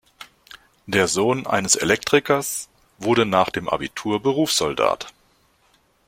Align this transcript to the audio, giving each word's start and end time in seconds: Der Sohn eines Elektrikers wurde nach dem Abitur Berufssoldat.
Der 0.87 1.07
Sohn 1.07 1.45
eines 1.45 1.75
Elektrikers 1.75 2.69
wurde 2.97 3.23
nach 3.27 3.51
dem 3.51 3.69
Abitur 3.69 4.19
Berufssoldat. 4.19 5.13